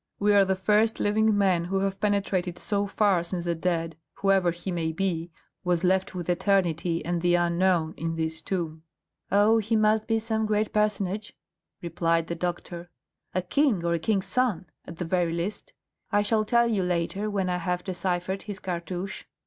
We 0.17 0.33
are 0.33 0.43
the 0.45 0.55
first 0.55 0.99
living 0.99 1.37
men 1.37 1.65
who 1.65 1.81
have 1.81 1.99
penetrated 1.99 2.57
so 2.57 2.87
far 2.87 3.23
since 3.23 3.45
the 3.45 3.53
dead, 3.53 3.97
whoever 4.15 4.49
he 4.49 4.71
may 4.71 4.91
be, 4.91 5.29
was 5.63 5.83
left 5.83 6.15
with 6.15 6.27
eternity 6.27 7.05
and 7.05 7.21
the 7.21 7.35
unknown 7.35 7.93
in 7.97 8.15
this 8.15 8.41
tomb." 8.41 8.81
"Oh, 9.31 9.59
he 9.59 9.75
must 9.75 10.07
be 10.07 10.17
some 10.17 10.47
great 10.47 10.73
personage," 10.73 11.37
replied 11.83 12.25
the 12.25 12.35
doctor; 12.35 12.89
"a 13.35 13.43
king 13.43 13.85
or 13.85 13.93
a 13.93 13.99
king's 13.99 14.25
son, 14.25 14.65
at 14.85 14.97
the 14.97 15.05
very 15.05 15.33
least. 15.33 15.71
I 16.11 16.23
shall 16.23 16.45
tell 16.45 16.65
you 16.65 16.81
later 16.81 17.29
when 17.29 17.47
I 17.47 17.57
have 17.57 17.83
deciphered 17.83 18.41
his 18.41 18.57
cartouche. 18.57 19.25